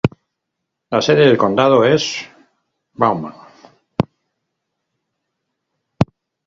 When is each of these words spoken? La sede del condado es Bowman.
La 0.89 0.99
sede 0.99 1.27
del 1.27 1.37
condado 1.37 1.83
es 1.85 2.27
Bowman. 2.93 3.35